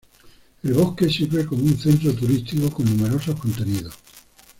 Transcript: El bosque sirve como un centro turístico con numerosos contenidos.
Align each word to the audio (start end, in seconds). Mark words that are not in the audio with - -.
El 0.63 0.73
bosque 0.73 1.07
sirve 1.11 1.45
como 1.45 1.61
un 1.61 1.77
centro 1.77 2.11
turístico 2.15 2.71
con 2.71 2.85
numerosos 2.85 3.39
contenidos. 3.39 3.93